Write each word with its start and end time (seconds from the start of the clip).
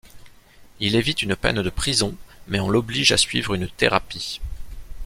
Il 0.79 0.95
évite 0.95 1.21
une 1.21 1.35
peine 1.35 1.61
de 1.61 1.69
prison 1.69 2.15
mais 2.47 2.59
on 2.59 2.71
l'oblige 2.71 3.11
à 3.11 3.17
suivre 3.17 3.53
une 3.53 3.67
thérapie. 3.69 4.41